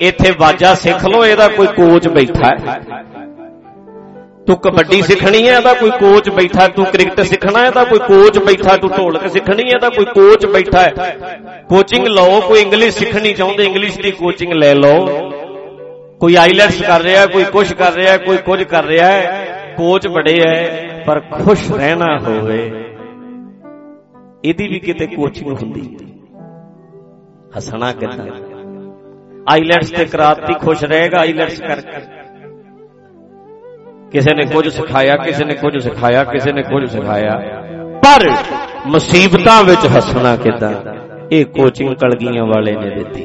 ਇੱਥੇ 0.00 0.32
ਬਾਜਾ 0.32 0.74
ਸਿੱਖ 0.74 1.06
ਲੋ 1.06 1.24
ਇਹਦਾ 1.24 1.48
ਕੋਈ 1.48 1.66
ਕੋਚ 1.66 2.08
ਬੈਠਾ 2.08 2.48
ਹੈ। 2.48 2.80
ਤੂੰ 4.46 4.56
ਕਬੱਡੀ 4.56 5.02
ਸਿੱਖਣੀ 5.02 5.48
ਹੈ, 5.48 5.56
ਇਹਦਾ 5.56 5.74
ਕੋਈ 5.74 5.90
ਕੋਚ 5.90 6.30
ਬੈਠਾ 6.30 6.68
ਤੂੰ 6.68 6.84
ਕ੍ਰਿਕਟ 6.84 7.20
ਸਿੱਖਣਾ 7.20 7.58
ਹੈ, 7.58 7.66
ਇਹਦਾ 7.66 7.84
ਕੋਈ 7.84 7.98
ਕੋਚ 7.98 8.38
ਬੈਠਾ 8.38 8.76
ਤੂੰ 8.76 8.90
ਢੋਲਕ 8.90 9.28
ਸਿੱਖਣੀ 9.28 9.62
ਹੈ, 9.62 9.68
ਇਹਦਾ 9.68 9.88
ਕੋਈ 9.88 10.04
ਕੋਚ 10.04 10.46
ਬੈਠਾ 10.46 10.80
ਹੈ। 10.80 11.16
ਕੋਚਿੰਗ 11.68 12.06
ਲਓ, 12.06 12.40
ਕੋਈ 12.40 12.60
ਇੰਗਲਿਸ਼ 12.60 12.96
ਸਿੱਖਣੀ 12.96 13.32
ਚਾਹੁੰਦੇ, 13.32 13.64
ਇੰਗਲਿਸ਼ 13.64 14.00
ਦੀ 14.00 14.10
ਕੋਚਿੰਗ 14.10 14.52
ਲੈ 14.52 14.74
ਲਓ। 14.74 15.06
ਕੋਈ 16.20 16.36
ਆਈਲੈਟਸ 16.36 16.82
ਕਰ 16.82 17.00
ਰਿਹਾ, 17.00 17.26
ਕੋਈ 17.26 17.44
ਕੁਝ 17.44 17.72
ਕਰ 17.72 17.92
ਰਿਹਾ, 17.92 18.16
ਕੋਈ 18.16 18.36
ਕੁਝ 18.36 18.62
ਕਰ 18.62 18.84
ਰਿਹਾ 18.84 19.06
ਹੈ। 19.06 19.74
ਕੋਚ 19.76 20.08
ਬੜੇ 20.08 20.40
ਹੈ, 20.46 20.88
ਪਰ 21.06 21.20
ਖੁਸ਼ 21.20 21.72
ਰਹਿਣਾ 21.72 22.18
ਹੋਵੇ। 22.18 22.72
ਇਹਦੀ 24.44 24.68
ਵੀ 24.68 24.78
ਕਿਤੇ 24.78 25.06
ਕੋਚਿੰਗ 25.06 25.52
ਹੁੰਦੀ 25.52 25.96
ਹੱਸਣਾ 27.56 27.92
ਕਿੱਦਾਂ 27.92 28.49
ਆਈਲੈਟਸ 29.48 29.90
ਤੇ 29.90 30.04
ਕਰਾਤੀ 30.04 30.54
ਖੁਸ਼ 30.54 30.84
ਰਹੇਗਾ 30.84 31.18
ਆਈਲੈਟਸ 31.18 31.60
ਕਰਕੇ। 31.60 32.00
ਕਿਸੇ 34.10 34.34
ਨੇ 34.34 34.44
ਕੁਝ 34.44 34.68
ਸਿਖਾਇਆ, 34.68 35.16
ਕਿਸੇ 35.16 35.44
ਨੇ 35.44 35.54
ਕੁਝ 35.54 35.78
ਸਿਖਾਇਆ, 35.78 36.24
ਕਿਸੇ 36.24 36.52
ਨੇ 36.52 36.62
ਕੁਝ 36.62 36.90
ਸਿਖਾਇਆ। 36.90 37.40
ਪਰ 37.98 38.30
ਮੁਸੀਬਤਾਂ 38.86 39.64
ਵਿੱਚ 39.64 39.96
ਹੱਸਣਾ 39.96 40.36
ਕਿਦਾਂ? 40.36 40.74
ਇਹ 41.32 41.44
ਕੋਚਿੰਗ 41.44 41.94
ਕਲਗੀਆਂ 41.94 42.46
ਵਾਲੇ 42.46 42.76
ਨੇ 42.76 42.90
ਦਿੱਤੀ। 42.90 43.24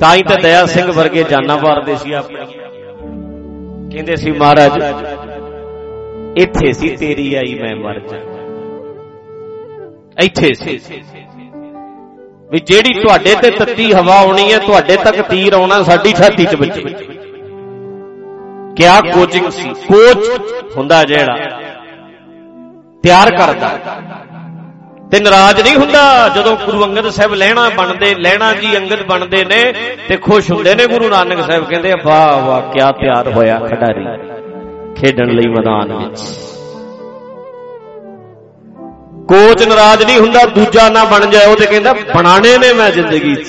ਤਾਂ 0.00 0.14
ਹੀ 0.14 0.22
ਤਾਂ 0.22 0.36
ਦਇਆ 0.42 0.66
ਸਿੰਘ 0.66 0.92
ਵਰਗੇ 0.92 1.24
ਜਾਨਾਂ 1.24 1.58
ਵਾਰਦੇ 1.58 1.96
ਸੀ 1.96 2.12
ਆਪਣੀ। 2.12 2.36
ਕਹਿੰਦੇ 3.92 4.16
ਸੀ, 4.16 4.30
ਮਹਾਰਾਜ, 4.30 4.72
ਇੱਥੇ 6.36 6.72
ਸੀ 6.72 6.96
ਤੇਰੀ 6.96 7.34
ਆਈ, 7.34 7.58
ਮੈਂ 7.62 7.76
ਮਰ 7.76 8.00
ਜਾ 8.00 8.16
ਇੱਥੇ 10.22 10.54
ਸੀ। 10.54 10.80
ਵੀ 12.50 12.58
ਜਿਹੜੀ 12.58 13.00
ਤੁਹਾਡੇ 13.00 13.34
ਤੇ 13.34 13.50
ਤੱਤੀ 13.50 13.92
ਹਵਾ 13.92 14.16
ਆਉਣੀ 14.16 14.52
ਹੈ, 14.52 14.58
ਤੁਹਾਡੇ 14.58 14.96
ਤੱਕ 14.96 15.22
ਤੀਰ 15.22 15.52
ਆਉਣਾ 15.52 15.82
ਸਾਡੀ 15.82 16.12
ਛਾਤੀ 16.12 16.44
'ਚ 16.44 16.54
ਵੱਜੇ। 16.54 16.82
ਕਿਆ 18.76 19.00
ਕੋਚਿੰਗ 19.00 19.50
ਸੀ? 19.50 19.68
ਕੋਚ 19.68 20.30
ਹੁੰਦਾ 20.76 21.04
ਜਿਹੜਾ 21.04 21.36
ਤਿਆਰ 23.02 23.36
ਕਰਦਾ। 23.36 23.78
ਤੇ 25.10 25.20
ਨਾਰਾਜ਼ 25.20 25.62
ਨਹੀਂ 25.62 25.76
ਹੁੰਦਾ 25.76 26.28
ਜਦੋਂ 26.28 26.56
ਗੁਰੂ 26.56 26.84
ਅੰਗਦ 26.84 27.08
ਸਾਹਿਬ 27.08 27.34
ਲੈਣਾ 27.34 27.68
ਬਣਦੇ, 27.68 28.14
ਲੈਣਾ 28.14 28.52
ਜੀ 28.52 28.78
ਅੰਗਦ 28.78 29.06
ਬਣਦੇ 29.06 29.44
ਨੇ 29.44 29.72
ਤੇ 30.08 30.16
ਖੁਸ਼ 30.16 30.52
ਹੁੰਦੇ 30.52 30.74
ਨੇ 30.74 30.86
ਗੁਰੂ 30.86 31.08
ਨਾਨਕ 31.08 31.40
ਸਾਹਿਬ, 31.40 31.64
ਕਹਿੰਦੇ 31.64 31.92
ਵਾਹ 32.04 32.42
ਵਾਹ, 32.42 32.62
ਕਿਆ 32.62 32.92
ਤਿਆਰ 32.92 33.32
ਹੋਇਆ 33.32 33.58
ਖਿਡਾਰੀ। 33.58 34.04
ਖੇਡਣ 34.94 35.26
ਲਈ 35.26 35.48
ਮੈਦਾਨ 35.48 35.92
ਵਿੱਚ। 35.92 36.20
ਕੋਚ 39.28 39.62
ਨਾਰਾਜ਼ 39.62 40.02
ਨਹੀਂ 40.04 40.18
ਹੁੰਦਾ, 40.18 40.44
ਦੂਜਾ 40.44 40.88
ਨਾ 40.88 41.04
ਬਣ 41.04 41.26
ਜਾਏ, 41.26 41.46
ਉਹ 41.46 41.56
ਤੇ 41.56 41.66
ਕਹਿੰਦਾ 41.66 41.92
ਬਣਾਣੇ 41.92 42.58
ਨੇ 42.58 42.72
ਮੈਂ 42.72 42.90
ਜ਼ਿੰਦਗੀ 42.90 43.34
'ਚ। 43.34 43.46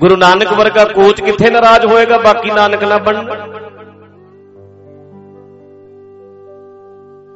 ਗੁਰੂ 0.00 0.16
ਨਾਨਕ 0.16 0.52
ਵਰਗਾ 0.52 0.84
ਕੋਚ 0.84 1.20
ਕਿੱਥੇ 1.20 1.50
ਨਾਰਾਜ਼ 1.50 1.86
ਹੋਏਗਾ, 1.86 2.18
ਬਾਕੀ 2.18 2.50
ਨਾਨਕ 2.50 2.84
ਨਾ 2.84 2.98
ਬਣਨ 2.98 3.28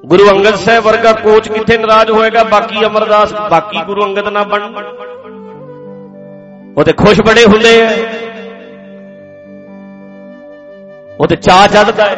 ਗੁਰੂ 0.06 0.28
ਅੰਗਦ 0.30 0.54
ਸਾਹਿਬ 0.54 0.84
ਵਰਗਾ 0.84 1.12
ਕੋਚ 1.12 1.48
ਕਿੱਥੇ 1.48 1.78
ਨਾਰਾਜ਼ 1.78 2.10
ਹੋਏਗਾ, 2.10 2.42
ਬਾਕੀ 2.44 2.84
ਅਮਰਦਾਸ, 2.86 3.32
ਬਾਕੀ 3.50 3.82
ਗੁਰੂ 3.82 4.04
ਅੰਗਦ 4.04 4.28
ਨਾ 4.28 4.42
ਬਣ। 4.42 4.62
ਉਹ 6.76 6.84
ਤੇ 6.84 6.92
ਖੁਸ਼ 6.92 7.20
ਬੜੇ 7.20 7.44
ਹੁੰਦੇ 7.44 7.80
ਐ 7.80 7.96
ਉਹ 11.20 11.26
ਤੇ 11.26 11.36
ਚਾਹ 11.36 11.66
ਚੜਦਾ 11.68 12.04
ਹੈ। 12.04 12.16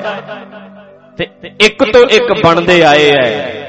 ਤੇ 1.19 1.27
ਇੱਕ 1.61 1.85
ਤੋਂ 1.93 2.05
ਇੱਕ 2.07 2.33
ਬਣਦੇ 2.45 2.83
ਆਏ 2.83 3.11
ਐ 3.11 3.60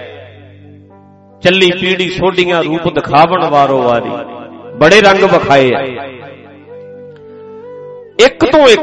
ਚੱਲੀ 1.43 1.71
ਪੀੜੀ 1.71 2.09
ਸੋਡੀਆਂ 2.09 2.63
ਰੂਪ 2.63 2.93
ਦਿਖਾਵਣ 2.93 3.49
ਵਾਰੋ 3.49 3.81
ਵਾਰੀ। 3.81 4.09
ਬੜੇ 4.73 5.01
ਰੰਗ 5.01 5.23
ਵਿਖਾਏ 5.23 5.71
ਐ 5.71 5.85
ਇੱਕ 8.19 8.45
ਤੋਂ 8.51 8.67
ਇੱਕ 8.67 8.81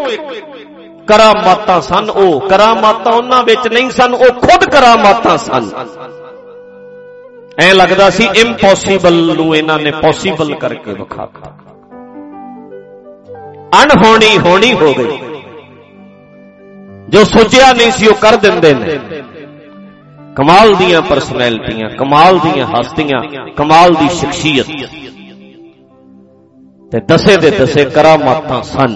ਕਰਾਮਾਤਾਂ 1.06 1.80
ਸਨ 1.80 2.10
ਉਹ। 2.10 2.40
ਕਰਾਮਾਤਾਂ 2.40 3.12
ਉਹਨਾਂ 3.12 3.42
ਵਿੱਚ 3.42 3.68
ਨਹੀਂ 3.68 3.90
ਸਨ 3.90 4.14
ਉਹ 4.14 4.32
ਖੁਦ 4.32 4.64
ਕਰਾਮਾਤਾਂ 4.64 5.36
ਸਨ। 5.36 5.70
ਐ 7.58 7.74
ਲੱਗਦਾ 7.74 8.10
ਸੀ 8.10 8.28
ਇੰਪੋਸੀਬਲ 8.36 9.36
ਨੂੰ 9.36 9.56
ਇਹਨਾਂ 9.56 9.78
ਨੇ 9.78 9.90
ਪੋਸੀਬਲ 9.90 10.54
ਕਰਕੇ 10.54 10.92
ਵਿਖਾਤਾ। 10.92 11.54
ਅਣਹੋਣੀ 13.82 14.38
ਹੋਣੀ 14.38 14.72
ਹੋ 14.72 14.94
ਗਈ। 14.98 15.18
ਜੋ 17.08 17.24
ਸੋਚਿਆ 17.24 17.72
ਨਹੀਂ 17.72 17.90
ਸੀ 17.90 18.06
ਉਹ 18.06 18.14
ਕਰ 18.14 18.36
ਦਿੰਦੇ 18.36 18.74
ਨੇ। 18.74 18.98
ਕਮਾਲ 20.38 20.74
ਦੀਆਂ 20.74 21.00
ਪਰਸਨੈਲਿਟੀਆਂ 21.02 21.88
ਕਮਾਲ 21.90 22.38
ਦੀਆਂ 22.38 22.66
ਹਸਤੀਆਂ, 22.66 23.22
ਕਮਾਲ 23.56 23.94
ਦੀ 23.94 24.08
ਸ਼ਖਸੀਅਤ। 24.08 24.66
ਤੇ 26.92 27.00
ਦਸੇ 27.06 27.36
ਦੇ 27.36 27.50
ਦਸੇ 27.50 27.84
ਕਰਾਮਾਤਾਂ 27.84 28.62
ਸਨ। 28.62 28.94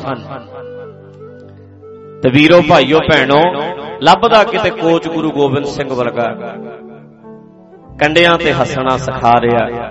ਤੇ 2.23 2.31
ਵੀਰੋ, 2.31 2.61
ਭਾਈਓ, 2.63 2.99
ਭੈਣੋ, 2.99 3.41
ਲੱਭਦਾ 4.03 4.45
ਕਿਤੇ 4.45 4.71
ਕੋਚ 4.71 5.09
ਗੁਰੂ 5.09 5.31
ਗੋਬਿੰਦ 5.31 5.67
ਸਿੰਘ 5.67 5.89
ਵਰਗਾ, 5.95 6.29
ਕੰਡਿਆਂ 8.01 8.39
ਤੇ 8.39 8.53
ਹੱਸਣਾ 8.53 8.97
ਸਿਖਾ 8.97 9.33
ਰਿਹਾ। 9.41 9.91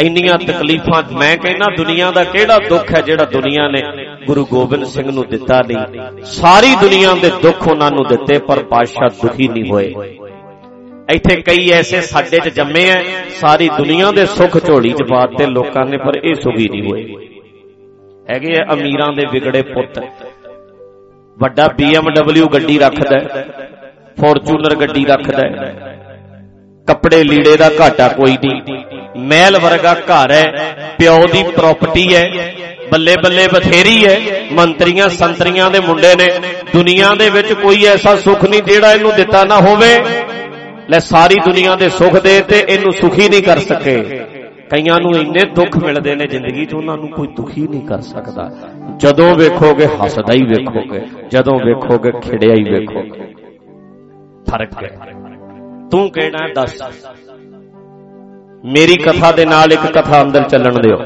ਇੰਨੀਆਂ 0.00 0.38
ਤਕਲੀਫਾਂ, 0.38 1.02
ਮੈਂ 1.12 1.36
ਕਹਿੰਦਾ 1.36 1.66
ਦੁਨੀਆ 1.76 2.10
ਦਾ 2.10 2.24
ਕਿਹੜਾ 2.24 2.58
ਦੁੱਖ 2.58 2.94
ਹੈ 2.94 3.00
ਜਿਹੜਾ 3.00 3.24
ਦੁਨੀਆ 3.24 3.68
ਨੇ 3.68 3.82
ਗੁਰੂ 4.26 4.44
ਗੋਬਿੰਦ 4.44 4.84
ਸਿੰਘ 4.84 5.10
ਨੂੰ 5.10 5.24
ਦਿੱਤਾ 5.30 5.60
ਨਹੀਂ। 5.68 6.22
ਸਾਰੀ 6.22 6.74
ਦੁਨੀਆ 6.74 7.14
ਦੇ 7.14 7.30
ਦੁੱਖ 7.42 7.68
ਉਹਨਾਂ 7.68 7.90
ਨੂੰ 7.90 8.04
ਦਿੱਤੇ, 8.08 8.38
ਪਰ 8.38 8.62
ਪਾਤਸ਼ਾਹ 8.62 9.08
ਦੁਖੀ 9.22 9.48
ਨਹੀਂ 9.48 9.70
ਹੋਏ। 9.72 9.94
ਇੱਥੇ 11.08 11.34
ਕਈ 11.36 11.70
ਐਸੇ 11.70 12.00
ਸਾਡੇ 12.00 12.38
'ਚ 12.40 12.48
ਜੰਮੇ 12.48 12.84
ਐ 12.90 13.02
ਸਾਰੀ 13.40 13.68
ਦੁਨੀਆ 13.68 14.10
ਦੇ 14.10 14.24
ਸੁੱਖ 14.26 14.56
ਝੋਲੀ 14.66 14.90
'ਚ 14.90 15.02
ਪਾਤੇ 15.02 15.46
ਲੋਕਾਂ 15.46 15.84
ਨੇ, 15.86 15.96
ਪਰ 15.96 16.16
ਇਹ 16.24 16.34
ਸੁਖੀ 16.34 16.68
ਨਹੀਂ 16.68 16.82
ਹੋਏ। 16.82 17.02
ਹੈਗੇ 18.30 18.56
ਆ 18.58 18.64
ਅਮੀਰਾਂ 18.72 19.12
ਦੇ 19.12 19.24
ਵਿਗੜੇ 19.32 19.62
ਪੁੱਤ। 19.62 19.98
ਵੱਡਾ 21.38 21.66
BMW 21.80 22.48
ਗੱਡੀ 22.48 22.78
ਰੱਖਦਾ 22.78 23.18
ਫੋਰਚੂਨਰ 24.20 24.74
ਗੱਡੀ 24.74 25.04
ਰੱਖਦਾ 25.04 25.42
ਕੱਪੜੇ 26.86 27.22
ਲੀੜੇ 27.24 27.56
ਦਾ 27.56 27.70
ਘਾਟਾ 27.80 28.08
ਕੋਈ 28.08 28.36
ਨਹੀਂ। 28.44 28.84
ਮਹਿਲ 29.16 29.58
ਵਰਗਾ 29.58 29.94
ਘਰ 29.94 30.32
ਹੈ, 30.32 30.44
ਪਿਓ 30.98 31.26
ਦੀ 31.26 31.42
ਪ੍ਰਾਪਰਟੀ 31.56 32.14
ਹੈ 32.14 32.52
ਬੱਲੇ 32.92 33.16
ਬੱਲੇ 33.16 33.46
ਬਥੇਰੀ 33.48 34.04
ਹੈ, 34.06 34.18
ਮੰਤਰੀਆਂ, 34.52 35.08
ਸੰਤਰੀਆਂ 35.08 35.70
ਦੇ 35.70 35.80
ਮੁੰਡੇ 35.80 36.14
ਨੇ। 36.16 36.28
ਦੁਨੀਆ 36.72 37.14
ਦੇ 37.14 37.28
ਵਿੱਚ 37.30 37.52
ਕੋਈ 37.52 37.84
ਐਸਾ 37.84 38.14
ਸੁੱਖ 38.16 38.44
ਨਹੀਂ 38.44 38.62
ਜਿਹੜਾ 38.62 38.92
ਇਹਨੂੰ 38.92 39.12
ਦਿੱਤਾ 39.14 39.44
ਨਾ 39.44 39.60
ਹੋਵੇ। 39.60 39.92
ਲੈ 40.90 40.98
ਸਾਰੀ 40.98 41.34
ਦੁਨੀਆ 41.34 41.76
ਦੇ 41.76 41.88
ਸੁੱਖ 41.88 42.22
ਦੇ 42.22 42.40
ਤੇ 42.40 42.64
ਇਹਨੂੰ 42.68 42.92
ਸੁਖੀ 42.92 43.28
ਨਹੀਂ 43.28 43.42
ਕਰ 43.42 43.58
ਸਕੇ। 43.58 44.24
ਕਈਆਂ 44.70 45.00
ਨੂੰ 45.00 45.14
ਇੰਨੇ 45.14 45.44
ਦੁੱਖ 45.54 45.78
ਮਿਲਦੇ 45.78 46.14
ਨੇ 46.14 46.26
ਜ਼ਿੰਦਗੀ 46.26 46.64
'ਚ, 46.64 46.74
ਉਹਨਾਂ 46.74 46.96
ਨੂੰ 46.96 47.08
ਕੋਈ 47.08 47.28
ਦੁਖੀ 47.28 47.68
ਨਹੀਂ 47.68 47.86
ਕਰ 47.86 48.00
ਸਕਦਾ। 48.00 48.50
ਜਦੋਂ 48.96 49.34
ਵੇਖੋਗੇ 49.34 49.86
ਹੱਸਦਾ 49.86 50.32
ਹੀ 50.32 50.42
ਵੇਖੋਗੇ, 50.42 51.06
ਜਦੋਂ 51.28 51.58
ਵੇਖੋਗੇ 51.66 52.12
ਖਿੜਿਆ 52.12 52.54
ਹੀ 52.54 52.62
ਵੇਖੋਗੇ। 52.62 53.10
ਫ਼ਰਕ 54.50 54.72
ਹੈ। 54.82 54.98
ਤੂੰ 55.90 56.10
ਕਿਹੜਾ 56.10 56.52
ਦੱਸ। 56.54 56.82
ਮੇਰੀ 58.64 58.96
ਕਥਾ 58.96 59.32
ਦੇ 59.32 59.44
ਨਾਲ 59.44 59.72
ਇੱਕ 59.72 59.86
ਕਥਾ 59.86 60.22
ਅੰਦਰ 60.22 60.42
ਚੱਲਣ 60.42 60.74
ਦਿਓ। 60.74 60.96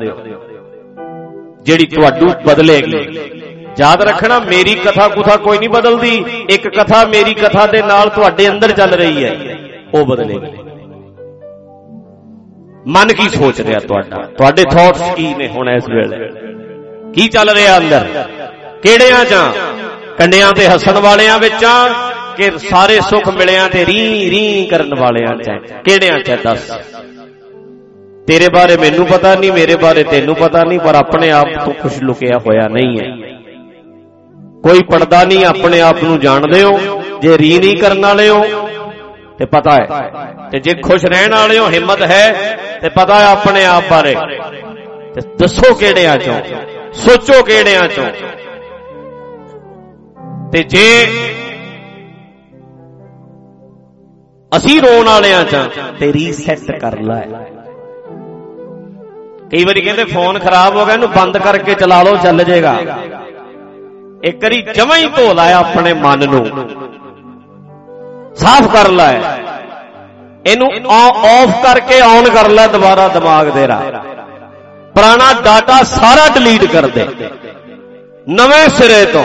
ਜਿਹੜੀ 1.62 1.87
ਤੁਹਾਨੂੰ 1.87 2.34
ਬਦਲੇਗੀ। 2.47 3.19
ਯਾਦ 3.81 4.03
ਰੱਖਣਾ, 4.03 4.39
ਮੇਰੀ 4.39 4.75
ਕਥਾ 4.75 5.09
ਕੁਥਾ 5.09 5.37
ਕੋਈ 5.37 5.59
ਨਹੀਂ 5.59 5.69
ਬਦਲਦੀ। 5.69 6.25
ਇੱਕ 6.50 6.69
ਕਥਾ 6.69 7.05
ਮੇਰੀ 7.05 7.34
ਕਥਾ 7.34 7.66
ਦੇ 7.66 7.83
ਨਾਲ 7.83 8.09
ਤੁਹਾਡੇ 8.09 8.49
ਅੰਦਰ 8.49 8.71
ਚੱਲ 8.71 8.91
ਰਹੀ 8.91 9.25
ਹੈ। 9.25 9.57
ਉਹ 9.94 10.06
ਬਦਲੇਗੀ 10.06 10.59
ਮਨ 12.87 13.09
ਕੀ 13.09 13.28
ਸੋਚ 13.28 13.60
ਰਿਹਾ 13.60 13.78
ਤੁਹਾਡਾ? 13.78 14.16
ਤੁਹਾਡੇ 14.38 14.65
ਥਾਟਸ 14.65 15.03
ਕੀ 15.16 15.34
ਨੇ 15.34 15.49
ਹੁਣ 15.49 15.71
ਇਸ 15.71 15.84
ਵੇਲੇ? 15.88 16.31
ਕੀ 17.12 17.28
ਚੱਲ 17.28 17.50
ਰਿਹਾ 17.50 17.78
ਅੰਦਰ? 17.78 18.25
ਕਿਹੜਿਆਂ 18.82 19.25
ਚ? 19.25 19.34
ਕੰਡਿਆਂ 20.19 20.53
ਤੇ 20.53 20.66
ਹੱਸਣ 20.66 20.98
ਵਾਲਿਆਂ 20.98 21.38
ਵਿੱਚ 21.38 21.65
ਕਿ 22.37 22.59
ਸਾਰੇ 22.59 23.00
ਸੁੱਖ 23.00 23.28
ਮਿਲਿਆਂ 23.28 23.69
ਤੇ 23.69 23.87
ਰੀ 23.87 24.31
ਰੀ 24.31 24.66
ਕਰਨ 24.71 24.94
ਵਾਲਿਆਂ 24.94 25.37
ਚ? 25.37 25.50
ਕਿਹੜਿਆਂ 25.84 26.19
ਚ? 26.19 26.38
ਦੱਸ। 26.44 26.71
ਤੇਰੇ 28.27 28.48
ਬਾਰੇ 28.48 28.77
ਮੈਨੂੰ 28.77 29.06
ਪਤਾ 29.06 29.34
ਨਹੀਂ, 29.34 29.53
ਮੇਰੇ 29.53 29.77
ਬਾਰੇ 29.77 30.04
ਤੈਨੂੰ 30.04 30.34
ਪਤਾ 30.37 30.65
ਨਹੀਂ, 30.65 30.78
ਪਰ 30.78 30.94
ਆਪਣੇ 30.94 31.31
ਆਪ 31.31 31.48
ਤੋਂ 31.65 31.72
ਕੁਝ 31.72 32.03
ਲੁਕਿਆ 32.03 32.38
ਹੋਇਆ 32.38 32.69
ਨਹੀਂ 32.69 32.98
ਹੈ। 32.98 33.16
ਕੋਈ 34.62 34.83
ਪਰਦਾ 34.83 35.24
ਨਹੀਂ, 35.24 35.45
ਆਪਣੇ 35.45 35.80
ਆਪ 35.80 36.04
ਨੂੰ 36.04 36.21
ਜਾਣਦੇ 36.21 36.62
ਹੋ। 36.62 37.03
ਜੇ 37.22 37.39
ਰੀ 37.39 37.59
ਨਹੀਂ 37.59 37.77
ਕਰਨ 37.77 38.07
ਵਾਲੇ 38.07 38.28
ਹੋ 38.28 38.67
ਤੇ 39.38 39.44
ਪਤਾ 39.44 39.72
ਹੈ। 39.72 39.86
ਤੇ 40.52 40.58
ਜੇ 40.58 40.74
ਖੁਸ਼ 40.74 41.04
ਰਹਿਣ 41.06 41.30
ਵਾਲੇ 41.30 41.58
ਹੋ 41.58 41.68
ਹਿੰਮਤ 41.68 42.02
ਹੈ, 42.02 42.32
ਤੇ 42.82 42.88
ਪਤਾ 42.88 43.14
ਹੈ 43.14 43.24
ਆਪਣੇ 43.24 43.64
ਆਪ 43.64 43.84
ਬਾਰੇ। 43.90 44.14
ਤੇ 45.14 45.20
ਦੱਸੋ 45.38 45.74
ਕਿਹੜਿਆਂ 45.74 46.16
ਚੋਂ? 46.18 46.34
ਸੋਚੋ 46.92 47.42
ਕਿਹੜਿਆਂ 47.42 47.88
ਚੋਂ? 47.88 48.04
ਤੇ 50.52 50.62
ਜੇ 50.62 51.06
ਅਸੀਂ 54.56 54.82
ਰੋਣ 54.82 55.06
ਵਾਲਿਆਂ 55.06 55.44
ਚ, 55.44 55.56
ਤੇ 55.98 56.12
ਰੀਸੈਟ 56.12 56.80
ਕਰ 56.80 56.98
ਲੈ। 56.98 57.20
ਕਈ 59.52 59.64
ਵਾਰੀ 59.64 59.80
ਕਹਿੰਦੇ 59.80 60.04
ਫੋਨ 60.04 60.38
ਖਰਾਬ 60.38 60.76
ਹੋ 60.76 60.86
ਗਿਆ, 60.86 60.94
ਇਹਨੂੰ 60.94 61.10
ਬੰਦ 61.10 61.38
ਕਰਕੇ 61.38 61.74
ਚਲਾ 61.74 62.02
ਲਓ, 62.02 62.16
ਚੱਲ 62.16 62.44
ਜਾਏਗਾ 62.44 62.78
ਇੱਕ 64.24 64.42
ਵਾਰੀ 64.42 64.62
ਜਮਾਂ 64.62 64.96
ਹੀ 64.96 65.06
ਧੋ 65.06 65.34
ਲਾਇਆ 65.34 65.58
ਆਪਣੇ 65.58 65.92
ਮਨ 65.92 66.28
ਨੂੰ। 66.28 66.46
ਸਾਫ਼ 68.38 68.68
ਕਰ 68.72 68.88
ਲੈ। 68.88 69.12
ਇਹਨੂੰ 70.46 70.68
ਆਫ 70.90 71.62
ਕਰਕੇ 71.62 72.00
ਆਨ 72.00 72.28
ਕਰ 72.30 72.48
ਲੈ, 72.48 72.66
ਦੁਬਾਰਾ 72.66 73.08
ਦਿਮਾਗ 73.08 73.50
ਤੇਰਾ 73.50 74.04
ਪੁਰਾਣਾ 74.94 75.32
ਡਾਟਾ 75.42 75.82
ਸਾਰਾ 75.82 76.28
ਡਿਲੀਟ 76.34 76.64
ਕਰ 76.64 76.86
ਦੇ। 76.86 77.06
ਨਵੇਂ 78.28 78.68
ਸਿਰੇ 78.68 79.04
ਤੋਂ। 79.04 79.24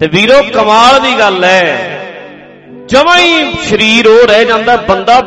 ਤੇ 0.00 0.06
ਵੀਰੋ, 0.06 0.42
ਕਮਾਲ 0.54 1.00
ਦੀ 1.00 1.18
ਗੱਲ 1.18 1.44
ਹੈ। 1.44 2.00
ਜਮਾਂ 2.86 3.18
ਹੀ 3.18 3.52
ਸਰੀਰ 3.62 4.08
ਉਹ 4.08 4.26
ਰਹਿ 4.26 4.44
ਜਾਂਦਾ, 4.44 4.76
ਬੰਦਾ 4.76 5.22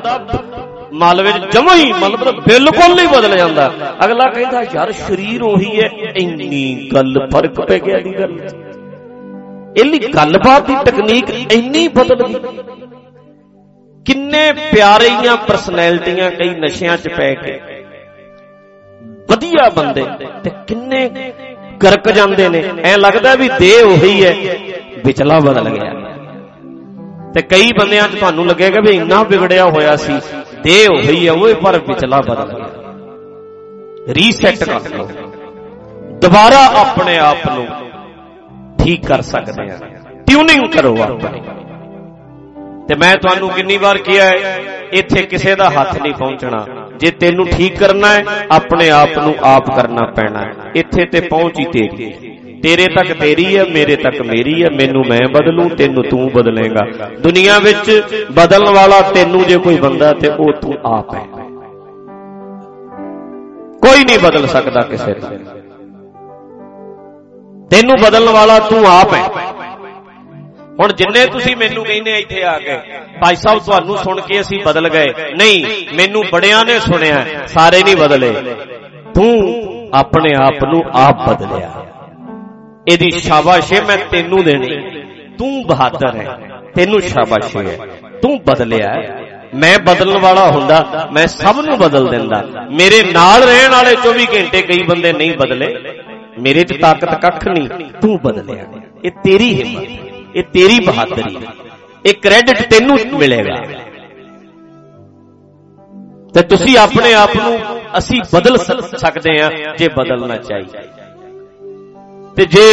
ਮਲ 0.93 1.21
ਵਿੱਚ 1.21 1.37
ਜਮਾਂ 1.51 1.75
ਹੀ 1.75 1.93
ਮਤਲਬ 1.93 2.43
ਬਿਲਕੁਲ 2.43 2.95
ਨਹੀਂ 2.95 3.07
ਬਦਲ 3.07 3.37
ਜਾਂਦਾ। 3.37 3.71
ਅਗਲਾ 4.05 4.29
ਕਹਿੰਦਾ, 4.29 4.63
ਯਾਰ, 4.73 4.91
ਸਰੀਰ 4.91 5.43
ਉਹੀ 5.43 5.81
ਹੈ, 5.81 5.89
ਇੰਨੀ 6.15 6.89
ਗੱਲ 6.95 7.27
ਫ਼ਰਕ 7.31 7.61
ਪੈ 7.61 7.79
ਗਿਆ 7.79 7.99
ਦੀ 7.99 8.19
ਗੱਲ 8.19 8.39
ਇਹਲੀ 9.77 10.00
ਗੱਲਬਾਤ 10.00 10.68
ਦੀ 10.68 10.75
ਟੈਕਨੀਕ 10.86 11.30
ਇੰਨੀ 11.30 11.88
ਬਦਲ 11.88 12.27
ਗਈ 12.27 12.33
ਕਿੰਨੇ 14.06 14.51
ਪਿਆਰੀਆਂ 14.51 15.38
ਪਰਸਨੈਲਿਟੀਆਂ 15.38 16.31
ਕਈ 16.31 16.50
ਨਸ਼ਿਆਂ 16.50 16.98
'ਚ 16.98 17.07
ਪੈ 17.07 17.33
ਕੇ। 17.33 17.60
ਵਧੀਆ 19.30 19.69
ਬੰਦੇ 19.69 20.06
ਤੇ 20.44 20.51
ਕਿੰਨੇ 20.68 21.10
ਗਰਕ 21.83 22.10
ਜਾਂਦੇ 22.10 22.50
ਨੇ। 22.50 22.63
ਐ 22.83 22.98
ਲੱਗਦਾ 22.98 23.36
ਵੀ 23.36 23.50
ਦੇਹ 23.60 23.86
ਉਹੀ 23.86 24.25
ਹੈ, 24.25 24.36
ਵਿਚਲਾ 25.06 25.39
ਬਦਲ 25.39 25.69
ਗਿਆ। 25.69 25.94
ਤੇ 27.33 27.42
ਕਈ 27.42 27.72
ਬੰਦਿਆਂ 27.80 28.07
'ਚ 28.07 28.15
ਤੁਹਾਨੂੰ 28.15 28.48
ਲੱਗੇਗਾ 28.48 28.81
ਵੀ 28.81 28.89
ਇੰਨਾ 28.89 29.24
ਵਿਗੜਿਆ 29.24 29.65
ਹੋਇਆ 29.65 29.95
ਸੀ, 29.95 30.13
ਦੇਹ 30.63 30.89
ਉਹੀ 30.89 31.27
ਹੈ 31.27 31.31
ਉਹ 31.31 31.56
ਪਰ 31.56 31.80
ਵਿਚਲਾ 31.80 32.22
ਬਦਲ 32.22 32.54
ਗਿਆ। 32.54 34.13
ਰੀਸੈਟ 34.13 34.63
ਕਰ 34.63 34.98
ਲਓ। 34.98 35.10
ਦੁਬਾਰਾ 36.22 36.65
ਆਪਣੇ 36.81 37.18
ਆਪ 37.18 37.38
ਨੂੰ 37.54 37.68
ਠੀਕ 38.89 39.06
ਕਰ 39.06 39.21
ਸਕਦੇ। 39.21 39.71
ਆ 39.71 39.77
ਟਿਊਨਿੰਗ 40.27 40.71
ਕਰੋ 40.71 40.97
ਆਪਣੀ। 41.01 41.41
ਤੇ 42.89 42.95
ਮੈਂ 42.95 43.15
ਤੁਹਾਨੂੰ 43.15 43.50
ਕਿੰਨੀ 43.50 43.77
ਵਾਰ 43.77 43.97
ਕਿਹਾ 43.97 44.25
ਹੈ, 44.25 44.59
ਇੱਥੇ 44.91 45.21
ਕਿਸੇ 45.21 45.56
ਦਾ 45.56 45.69
ਹੱਥ 45.69 46.01
ਨਹੀਂ 46.01 46.13
ਪਹੁੰਚਣਾ। 46.13 46.65
ਜੇ 46.97 47.12
ਤੈਨੂੰ 47.12 47.45
ਠੀਕ 47.47 47.80
ਕਰਨਾ 47.80 48.07
ਹੈ, 48.07 48.24
ਆਪਣੇ 48.51 48.89
ਆਪ 48.89 49.18
ਨੂੰ 49.18 49.36
ਆਪ 49.44 49.75
ਕਰਨਾ 49.75 50.12
ਪੈਣਾ 50.12 50.39
ਹੈ। 50.41 50.53
ਇੱਥੇ 50.75 51.06
ਤੇ 51.06 51.19
ਪਹੁੰਚ 51.19 51.59
ਹੀ 51.59 51.65
ਤੇਰੀ 51.65 52.13
ਤੇਰੇ 52.63 52.88
ਤੱਕ 52.88 53.13
ਤੇਰੀ 53.13 53.57
ਹੈ, 53.57 53.65
ਮੇਰੇ 53.65 53.95
ਤੱਕ 53.95 54.21
ਮੇਰੀ 54.21 54.63
ਹੈ। 54.63 54.69
ਮੈਨੂੰ 54.69 55.03
ਮੈਂ 55.07 55.27
ਬਦਲੂ, 55.27 55.69
ਤੈਨੂੰ 55.69 56.03
ਤੂੰ 56.03 56.31
ਬਦਲੇਗਾ। 56.31 57.09
ਦੁਨੀਆ 57.19 57.59
ਵਿੱਚ 57.59 58.03
ਬਦਲਣ 58.31 58.69
ਵਾਲਾ 58.69 59.01
ਤੈਨੂੰ 59.01 59.44
ਜੇ 59.44 59.57
ਕੋਈ 59.57 59.77
ਬੰਦਾ 59.77 60.13
ਤੇ 60.13 60.27
ਉਹ 60.27 60.53
ਤੂੰ 60.53 60.74
ਆਪ 60.86 61.15
ਹੈ। 61.15 61.25
ਕੋਈ 63.81 64.03
ਨਹੀਂ 64.03 64.19
ਬਦਲ 64.19 64.47
ਸਕਦਾ 64.47 64.81
ਕਿਸੇ 64.81 65.13
ਦਾ। 65.13 65.31
ਤੈਨੂੰ 67.71 67.95
ਬਦਲਣ 68.01 68.30
ਵਾਲਾ 68.30 68.60
ਤੂੰ 68.60 68.86
ਆਪ 68.88 69.13
ਹੈ। 69.13 69.24
ਹੁਣ 70.80 70.94
ਜਿੰਨੇ 70.94 71.25
ਤੁਸੀਂ 71.25 71.56
ਮੈਨੂੰ 71.56 71.86
ਕਹਿੰਦੇ 71.86 72.12
ਇੱਥੇ 72.13 72.44
ਆ 72.44 72.57
ਕੇ 72.60 72.77
ਭਾਈ 73.21 73.36
ਸਾਹਿਬ 73.36 73.60
ਤੁਹਾਨੂੰ 73.60 73.98
ਸੁਣ 73.98 74.21
ਕੇ 74.21 74.42
ਅਸੀਂ 74.42 74.60
ਬਦਲ 74.66 74.89
ਗਏ। 74.89 75.13
ਨਹੀਂ, 75.38 75.66
ਮੈਨੂੰ 75.95 76.24
ਬੜਿਆਂ 76.31 76.66
ਨੇ 76.66 76.80
ਸੁਣਿਆ, 76.80 77.25
ਸਾਰੇ 77.48 77.83
ਨਹੀਂ 77.83 77.95
ਬਦਲੇ। 77.95 78.33
ਤੂੰ 79.16 79.89
ਆਪਣੇ 79.94 80.30
ਆਪ 80.44 80.63
ਨੂੰ 80.63 80.83
ਆਪ 80.94 81.30
ਬਦਲਿਆ। 81.30 81.71
ਇਹਦੀ 82.88 83.12
ਸ਼ਾਬਾਸ਼ 83.12 83.74
ਮੈਂ 83.74 83.98
ਤੈਨੂੰ 84.12 84.44
ਦੇਣੀ। 84.44 85.01
ਤੂੰ 85.38 85.63
ਬਹਾਦਰ 85.68 86.15
ਹੈ, 86.15 86.38
ਤੈਨੂੰ 86.75 87.01
ਸ਼ਾਬਾਸ਼ 87.01 87.56
ਹੈ। 87.57 87.77
ਤੂੰ 88.22 88.39
ਬਦਲਿਆ। 88.44 88.94
ਮੈਂ 89.56 89.77
ਬਦਲਣ 89.80 90.18
ਵਾਲਾ 90.18 90.51
ਹੁੰਦਾ, 90.51 91.10
ਮੈਂ 91.12 91.27
ਸਭ 91.27 91.60
ਨੂੰ 91.60 91.77
ਬਦਲ 91.77 92.07
ਦਿੰਦਾ। 92.07 92.44
ਮੇਰੇ 92.72 93.12
ਨਾਲ 93.12 93.42
ਰਹਿਣ 93.42 93.72
ਵਾਲੇ 93.72 93.95
24 93.95 94.27
ਘੰਟੇ 94.36 94.62
ਕਈ 94.62 94.83
ਬੰਦੇ 94.83 95.13
ਨਹੀਂ 95.13 95.33
ਬਦਲੇ। 95.38 95.75
ਮੇਰੇ 96.41 96.63
'ਚ 96.63 96.77
ਤਾਕਤ 96.81 97.13
ਕੱਖ 97.21 97.47
ਨਹੀਂ 97.47 97.89
ਤੂੰ 98.01 98.18
ਬਦਲਿਆ। 98.24 98.65
ਇਹ 99.06 99.12
ਤੇਰੀ 99.24 99.53
ਹਿੰਮਤ 99.53 100.36
ਇਹ 100.36 100.44
ਤੇਰੀ 100.53 100.80
ਬਹਾਦਰੀ 100.86 101.38
ਇਹ 102.06 102.13
ਕ੍ਰੈਡਿਟ 102.24 102.62
ਤੈਨੂੰ 102.71 102.97
ਮਿਲੇਗਾ। 103.13 103.56
ਤੇ 106.33 106.41
ਤੁਸੀਂ 106.50 106.77
ਆਪਣੇ 106.77 107.13
ਆਪ 107.13 107.36
ਨੂੰ 107.36 107.57
ਅਸੀਂ 107.97 108.21
ਬਦਲ 108.33 108.57
ਸਕਦੇ 108.57 109.39
ਹਾਂ 109.39 109.50
ਜੇ 109.77 109.88
ਬਦਲਣਾ 109.97 110.36
ਚਾਹੀਏ 110.39 110.88
ਤੇ 112.38 112.45
ਜੇ 112.45 112.65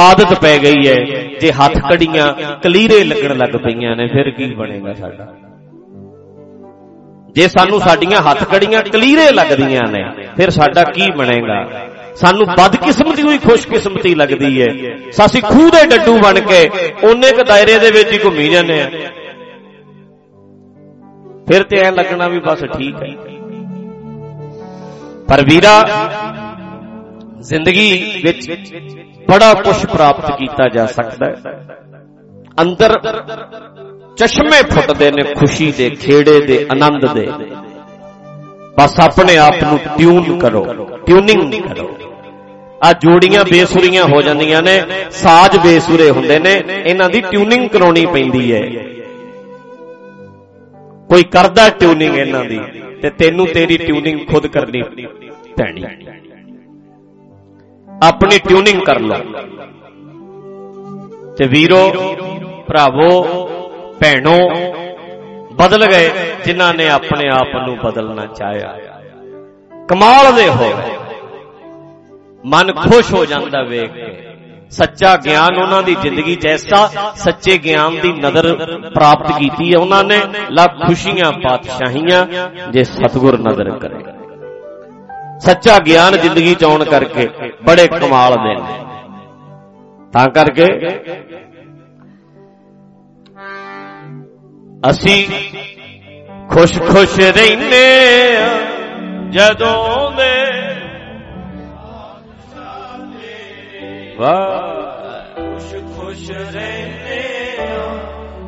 ਆਦਤ 0.00 0.34
ਪੈ 0.40 0.56
ਗਈ 0.58 0.86
ਹੈ 0.86 0.94
ਜੇ 1.40 1.50
ਹੱਥ 1.52 1.78
ਕੜੀਆਂ 1.90 2.26
ਕਲੀਰੇ 2.62 3.02
ਲੱਗਣ 3.04 3.36
ਲੱਗ 3.36 3.56
ਪਈਆਂ 3.64 3.96
ਨੇ 3.96 4.06
ਫਿਰ 4.08 4.30
ਕੀ 4.30 4.54
ਬਣੇਗਾ 4.54 4.92
ਸਾਡਾ? 4.94 5.26
ਜੇ 7.36 7.48
ਸਾਨੂੰ 7.48 7.80
ਸਾਡੀਆਂ 7.80 8.20
ਹੱਥ 8.22 8.44
ਕੜੀਆਂ 8.44 8.82
ਕਲੀਰੇ 8.82 9.30
ਲੱਗਦੀਆਂ 9.32 9.82
ਨੇ 9.92 10.02
ਫਿਰ 10.36 10.50
ਸਾਡਾ 10.50 10.82
ਕੀ 10.84 11.10
ਬਣੇਗਾ? 11.16 11.60
ਸਾਨੂੰ 12.16 12.46
ਬਦਕਿਸਮਤੀ 12.46 13.22
ਹੋਈ 13.22 13.38
ਖੁਸ਼ਕਿਸਮਤੀ 13.38 14.14
ਲੱਗਦੀ 14.14 14.62
ਹੈ। 14.62 14.68
ਸਾਸੀ 15.12 15.40
ਖੂਹ 15.40 15.70
ਦੇ 15.70 15.86
ਡੱਡੂ 15.86 16.18
ਬਣ 16.18 16.40
ਕੇ 16.40 16.68
ਉਹਨੇ 17.06 17.32
ਕ 17.32 17.42
ਦਾਇਰੇ 17.42 17.78
ਦੇ 17.78 17.90
ਵਿੱਚ 17.90 18.12
ਹੀ 18.12 18.18
ਘੁੰਮੀ 18.24 18.48
ਜਾਂਦੇ 18.48 18.82
ਆ। 18.82 18.90
ਫਿਰ 21.48 21.62
ਤੇ 21.62 21.78
ਐ 21.78 21.90
ਲੱਗਣਾ 21.90 22.28
ਵੀ 22.28 22.38
ਬਸ 22.38 22.60
ਠੀਕ 22.60 22.94
ਹੈ। 22.94 23.14
ਪਰ 25.28 25.44
ਵੀਰਾ 25.44 25.74
ਜ਼ਿੰਦਗੀ 27.40 28.20
ਵਿੱਚ 28.24 28.50
ਬੜਾ 29.28 29.54
ਕੁਝ 29.54 29.86
ਪ੍ਰਾਪਤ 29.86 30.30
ਕੀਤਾ 30.30 30.68
ਜਾ 30.68 30.86
ਸਕਦਾ 30.86 31.30
ਹੈ। 31.30 31.68
ਅੰਦਰ 32.60 32.92
ਚਸ਼ਮੇ 34.16 34.62
ਫੁੱਟਦੇ 34.70 35.10
ਨੇ 35.10 35.22
ਖੁਸ਼ੀ 35.34 35.72
ਦੇ 35.72 35.90
ਖੇੜੇ 35.90 36.40
ਦੇ 36.40 36.66
ਆਨੰਦ 36.70 37.12
ਦੇ। 37.14 37.32
ਬਸ 38.78 39.00
ਆਪਣੇ 39.00 39.36
ਆਪ 39.36 39.54
ਨੂੰ 39.62 39.78
ਟਿਊਨ 39.98 40.38
ਕਰੋ, 40.38 40.88
ਟਿਊਨਿੰਗ 41.06 41.62
ਕਰੋ। 41.62 41.96
ਆ 42.84 42.92
ਜੋੜੀਆਂ 42.92 43.44
ਬੇਸੁਰੀਆਂ 43.44 44.04
ਹੋ 44.04 44.22
ਜਾਂਦੀਆਂ 44.22 44.62
ਨੇ, 44.62 44.82
ਸਾਜ਼ 45.10 45.58
ਬੇਸੁਰੇ 45.58 46.10
ਹੁੰਦੇ 46.10 46.38
ਨੇ, 46.38 46.62
ਇਹਨਾਂ 46.86 47.08
ਦੀ 47.10 47.20
ਟਿਊਨਿੰਗ 47.20 47.68
ਕਰਾਉਣੀ 47.68 48.06
ਪੈਂਦੀ 48.06 48.52
ਹੈ। 48.52 48.62
ਕੋਈ 51.08 51.22
ਕਰਦਾ 51.22 51.68
ਟਿਊਨਿੰਗ 51.68 52.16
ਇਹਨਾਂ 52.16 52.44
ਦੀ, 52.44 52.60
ਤੇ 53.02 53.10
ਤੈਨੂੰ 53.10 53.46
ਤੇਰੀ 53.46 53.76
ਟਿਊਨਿੰਗ 53.76 54.28
ਖੁਦ 54.28 54.46
ਕਰਨੀ 54.46 54.82
ਪੈਣੀ। 55.56 55.84
ਆਪਣੀ 58.02 58.38
ਟਿਊਨਿੰਗ 58.48 58.82
ਕਰ 58.82 59.00
ਲਓ। 59.00 59.16
ਤੇ 61.38 61.46
ਵੀਰੋ, 61.46 61.92
ਭਰਾਵੋ, 62.68 63.24
ਭੈਣੋ 64.00 64.38
ਬਦਲ 65.62 65.86
ਗਏ, 65.86 66.10
ਜਿਨ੍ਹਾਂ 66.44 66.72
ਨੇ 66.74 66.88
ਆਪਣੇ 66.88 67.28
ਆਪ 67.28 67.56
ਨੂੰ 67.66 67.76
ਬਦਲਣਾ 67.78 68.26
ਚਾਹਿਆ। 68.26 68.76
ਕਮਾਲ 69.88 70.32
ਦੇ 70.34 70.48
ਹੋ 70.48 70.72
ਗਏ। 70.78 70.98
ਮਨ 72.44 72.72
ਖੁਸ਼ 72.72 73.12
ਹੋ 73.14 73.24
ਜਾਂਦਾ 73.24 73.62
ਵੇਖ 73.62 73.90
ਕੇ। 73.92 74.28
ਸੱਚਾ 74.70 75.16
ਗਿਆਨ 75.16 75.56
ਉਹਨਾਂ 75.62 75.82
ਦੀ 75.82 75.94
ਜ਼ਿੰਦਗੀ 75.94 76.36
ਜੈਸਾ 76.36 76.86
ਸੱਚੇ 77.14 77.58
ਗਿਆਨ 77.58 77.96
ਦੀ 78.00 78.12
ਨਜ਼ਰ 78.12 78.54
ਪ੍ਰਾਪਤ 78.94 79.32
ਕੀਤੀ 79.38 79.72
ਹੈ। 79.72 79.78
ਉਹਨਾਂ 79.78 80.04
ਨੇ 80.04 80.20
ਲੱਖ 80.50 80.86
ਖੁਸ਼ੀਆਂ, 80.86 81.32
ਪਾਤਸ਼ਾਹੀਆਂ 81.32 82.26
ਜੇ 82.70 82.84
ਸਤਗੁਰ 82.84 83.38
ਨਜ਼ਰ 83.38 83.70
ਕਰੇ। 83.78 84.04
ਸੱਚਾ 85.40 85.78
ਗਿਆਨ 85.78 86.16
ਜ਼ਿੰਦਗੀ 86.16 86.54
ਚ 86.54 86.64
ਆਉਣ 86.64 86.84
ਕਰਕੇ 86.84 87.28
ਬੜੇ 87.64 87.86
ਕਮਾਲ 87.88 88.34
ਦੇ 88.34 88.54
ਨੇ। 88.54 88.84
ਤਾਂ 90.12 90.26
ਕਰਕੇ 90.28 90.64
ਅਸੀਂ 94.90 95.26
ਖੁਸ਼-ਖੁਸ਼ 96.50 97.18
ਰਹਿੰਦੇ 97.20 97.84
ਜਦੋਂ 99.30 100.10
ਦੇ 100.10 100.32
ਵਾਹ। 104.16 104.72
ਖੁਸ਼-ਖੁਸ਼ 105.36 106.30
ਰਹਿੰਦੇ 106.30 107.20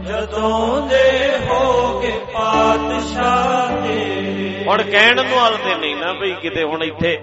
ਜਦੋਂ 0.04 0.80
ਦੇ 0.88 1.04
ਹੋਗੇ 1.46 2.12
ਪਾਤਸ਼ਾਹ 2.34 3.76
ਦੇ। 3.82 4.64
ਹੁਣ 4.68 4.82
ਕਹਿਣ 4.82 5.14
ਨੂੰ 5.16 5.38
ਹਾਲ 5.38 5.56
ਤੇ 5.56 5.74
ਨਹੀਂ 5.74 5.94
ਨਾ 5.96 6.12
ਬਈ 6.12 6.32
ਕਿਤੇ 6.42 6.64
ਹੁਣ 6.64 6.82
ਇੱਥੇ 6.84 7.16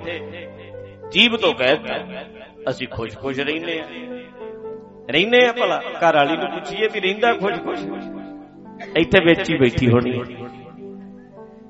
ਜੀਬ 1.11 1.35
ਤੋਂ 1.37 1.53
ਕਹਿ 1.53 1.75
ਅਸੀਂ 2.69 2.87
ਖੁਸ਼-ਖੁਸ਼ 2.87 3.39
ਰਹਿੰਦੇ 3.39 3.79
ਆ 3.79 3.85
ਰਹਿੰਦੇ 5.11 5.45
ਆ 5.45 5.51
ਭਲਾ 5.51 5.81
ਘਰ 5.99 6.15
ਵਾਲੀ 6.15 6.37
ਨੂੰ 6.37 6.47
ਪੁੱਛੀਏ 6.51 6.87
ਵੀ 6.93 6.99
ਰਹਿੰਦਾ 6.99 7.33
ਖੁਸ਼-ਖੁਸ਼ 7.33 7.85
ਇੱਥੇ 8.97 9.25
ਵਿੱਚ 9.25 9.49
ਹੀ 9.49 9.57
ਬੈਠੀ 9.57 9.91
ਹੋਣੀ। 9.91 10.11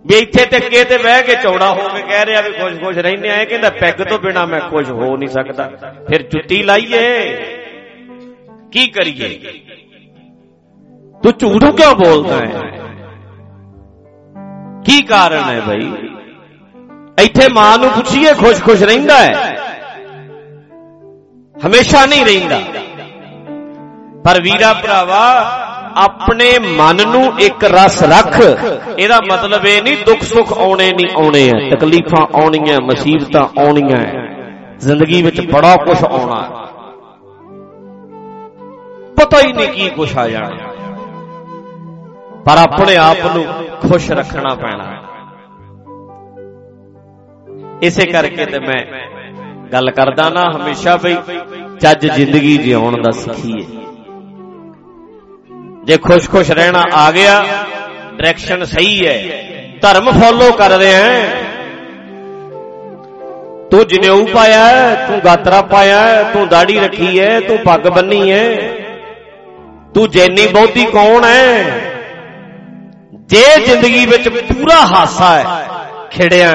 ਵੀ 0.05 0.15
ਇੱਥੇ 0.15 0.45
ਤੇ 0.45 0.57
ਅੱਗੇ 0.57 0.83
ਤੇ 0.83 0.97
ਬਹਿ 0.97 1.23
ਕੇ 1.23 1.35
ਚੌੜਾ 1.35 1.73
ਹੋ 1.73 1.89
ਕੇ 1.89 2.01
ਕਹਿ 2.01 2.25
ਰਿਹਾ 2.25 2.41
ਵੀ 2.41 2.51
ਖੁਸ਼-ਖੁਸ਼ 2.51 2.97
ਰਹਿੰਦੇ 2.97 3.29
ਆ। 3.29 3.35
ਇਹ 3.35 3.47
ਕਹਿੰਦਾ, 3.47 3.69
ਪੈਗ 3.69 4.03
ਤੋਂ 4.03 4.19
ਬਿਨਾ 4.19 4.45
ਮੈਂ 4.45 4.59
ਖੁਸ਼ 4.59 4.91
ਹੋ 4.91 5.17
ਨਹੀਂ 5.17 5.29
ਸਕਦਾ। 5.29 5.71
ਫਿਰ 6.09 6.21
ਜੁੱਤੀ 6.21 6.63
ਲਾਈਏ। 6.63 7.37
ਕੀ 8.71 8.87
ਕਰੀਏ? 8.87 9.39
ਤੂੰ 11.23 11.33
ਝੂਠ 11.39 11.63
ਕਿਉਂ 11.63 11.95
ਬੋਲਦਾ 11.95 12.35
ਹੈ? 12.35 12.61
ਕੀ 14.85 15.01
ਕਾਰਨ 15.01 15.43
ਹੈ 15.43 15.61
ਭਾਈ 15.61 15.93
ਇੱਥੇ 17.25 17.49
ਮਾਂ 17.53 17.77
ਨੂੰ 17.77 17.89
ਪੁੱਛੀਏ 17.89 18.33
ਖੁਸ਼-ਖੁਸ਼ 18.33 18.83
ਰਹਿੰਦਾ 18.83 19.17
ਹੈ? 19.17 19.57
ਹਮੇਸ਼ਾ 21.67 22.05
ਨਹੀਂ 22.05 22.25
ਰਹਿੰਦਾ। 22.25 22.61
ਪਰ 24.25 24.41
ਵੀਰਾ 24.41 24.73
ਭਰਾਵਾ 24.73 25.43
ਆਪਣੇ 25.95 26.59
ਮਨ 26.59 26.97
ਨੂੰ 27.07 27.39
ਇੱਕ 27.39 27.63
ਰਸ 27.63 28.03
ਰੱਖ। 28.03 28.39
ਇਹਦਾ 28.99 29.19
ਮਤਲਬ 29.31 29.65
ਇਹ 29.65 29.83
ਨਹੀਂ 29.83 29.97
ਦੁੱਖ 30.05 30.21
ਸੁੱਖ 30.21 30.57
ਆਉਣੇ 30.57 30.91
ਨਹੀਂ 30.91 31.07
ਆਉਣੇ 31.15 31.49
ਆ। 31.49 31.75
ਤਕਲੀਫਾਂ 31.75 32.41
ਆਉਣੀਆਂ, 32.41 32.79
ਮੁਸੀਬਤਾਂ 32.81 33.61
ਆਉਣੀਆਂ 33.61 34.27
ਜ਼ਿੰਦਗੀ 34.79 35.21
ਵਿੱਚ 35.21 35.51
ਬੜਾ 35.51 35.75
ਕੁਝ 35.75 36.03
ਆਉਣਾ। 36.03 36.67
ਪਤਾ 39.21 39.47
ਹੀ 39.47 39.53
ਨਹੀਂ 39.53 39.67
ਕੀ 39.67 39.89
ਕੁਝ 39.89 40.17
ਆ 40.17 40.27
ਜਾਣਾ। 40.27 40.57
ਪਰ 42.45 42.57
ਆਪਣੇ 42.57 42.97
ਆਪ 42.97 43.17
ਨੂੰ 43.35 43.45
ਖੁਸ਼ 43.87 44.11
ਰੱਖਣਾ 44.11 44.55
ਪੈਣਾ। 44.55 45.03
ਇਸੇ 47.81 48.05
ਕਰਕੇ 48.05 48.45
ਤੇ 48.45 48.59
ਮੈਂ 48.59 48.85
ਗੱਲ 49.73 49.91
ਕਰਦਾ 49.91 50.29
ਨਾ 50.29 50.41
ਹਮੇਸ਼ਾ 50.55 50.97
ਬਈ, 50.97 51.15
ਚੱਜ 51.79 52.11
ਜ਼ਿੰਦਗੀ 52.11 52.57
ਜਿਉਣ 52.57 53.01
ਦਾ 53.01 53.11
ਸਿੱਖੀਏ। 53.11 53.80
ਜੇ 55.83 55.97
ਖੁਸ਼-ਖੁਸ਼ 55.97 56.51
ਰਹਿਣਾ 56.51 56.83
ਆ 56.93 57.11
ਗਿਆ 57.11 57.43
ਡਾਇਰੈਕਸ਼ਨ 58.13 58.63
ਸਹੀ 58.63 59.07
ਹੈ। 59.07 59.47
ਧਰਮ 59.81 60.11
ਫੋਲੋ 60.11 60.51
ਕਰ 60.51 60.69
ਰਹੇ 60.69 60.93
ਹੈ 60.93 61.29
ਤੂੰ 63.71 63.87
ਜਨੇਊ 63.87 64.25
ਪਾਇਆ 64.25 64.95
ਤੂੰ 65.07 65.21
ਗਾਤਰਾ 65.25 65.61
ਪਾਇਆ 65.61 66.23
ਤੂੰ 66.23 66.47
ਦਾੜੀ 66.47 66.79
ਰੱਖੀ 66.79 67.19
ਹੈ, 67.19 67.39
ਤੂੰ 67.39 67.57
ਪੱਗ 67.57 67.81
ਬੰਨੀ 67.81 68.31
ਹੈ। 68.31 68.55
ਤੂੰ 69.93 70.09
ਜੈਨੀ 70.09 70.47
ਬੌਧੀ 70.47 70.85
ਕੌਣ 70.85 71.23
ਹੈ? 71.23 71.63
ਜੇ 73.13 73.65
ਜ਼ਿੰਦਗੀ 73.65 74.05
ਵਿੱਚ 74.05 74.29
ਪੂਰਾ 74.29 74.75
ਹਾਸਾ 74.75 75.39
ਹੈ, 75.39 75.67
ਖਿੜਿਆ 76.11 76.53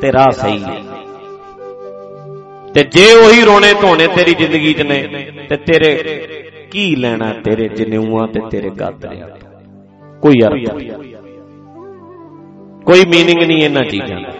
ਤੇ 0.00 0.12
ਰਾਹ 0.12 0.30
ਸਹੀ 0.30 0.64
ਹੈ। 0.64 0.76
ਤੇ 2.74 2.82
ਜੇ 2.82 3.12
ਉਹੀ 3.12 3.42
ਰੋਣੇ 3.42 3.74
ਧੋਣੇ 3.74 4.06
ਤੇਰੀ 4.06 4.34
ਜ਼ਿੰਦਗੀ 4.34 4.72
'ਚ 4.74 4.82
ਨੇ, 4.82 5.30
ਤੇ 5.48 5.56
ਤੇਰੇ 5.56 6.22
ਕੀ 6.70 6.96
ਲੈਣਾ 6.96 7.32
ਤੇਰੇ 7.32 7.68
ਜਨੇਊਆਂ 7.68 8.28
ਤੇ 8.28 8.40
ਤੇਰੇ 8.50 8.70
ਗਾਦਰਿਆਂ 8.70 9.28
ਤੋਂ? 9.28 9.50
ਕੋਈ 10.20 10.42
ਅਰਥ 10.42 10.74
ਨਹੀਂ। 10.74 10.90
ਕੋਈ 12.86 13.04
ਮੀਨਿੰਗ 13.04 13.42
ਨਹੀਂ 13.42 13.62
ਇਹਨਾਂ 13.62 13.84
ਚੀਜ਼ਾਂ 13.84 14.20
ਦਾ। 14.20 14.32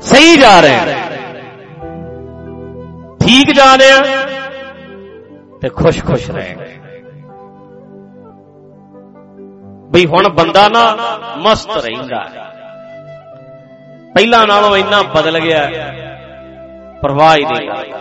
ਸਹੀ 0.00 0.36
ਜਾ 0.36 0.60
ਰਹੇ 0.60 0.78
ਠੀਕ 3.20 3.52
ਜਾ 3.52 3.76
ਰਹੇ 3.76 3.90
ਆ 3.90 4.26
ਤੇ 5.60 5.68
ਖੁਸ਼-ਖੁਸ਼ 5.68 6.30
ਰਹੇ 6.30 6.56
ਬਈ 9.90 10.06
ਹੁਣ 10.06 10.28
ਬੰਦਾ 10.28 10.68
ਨਾ 10.68 10.96
ਮਸਤ 11.38 11.70
ਰਹਿੰਦਾ। 11.70 12.24
ਪਹਿਲਾਂ 14.14 14.46
ਨਾਲੋਂ 14.46 14.76
ਇੰਨਾ 14.76 15.02
ਬਦਲ 15.02 15.40
ਗਿਆ। 15.40 15.70
ਪਰਵਾਹ 17.02 17.36
ਹੀ 17.36 17.44
ਨਹੀਂ 17.44 17.68
ਕਰਦਾ 17.68 17.98